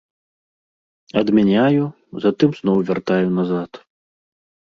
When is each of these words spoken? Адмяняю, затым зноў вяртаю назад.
Адмяняю, 1.21 1.83
затым 2.25 2.49
зноў 2.59 2.77
вяртаю 2.87 3.27
назад. 3.39 3.71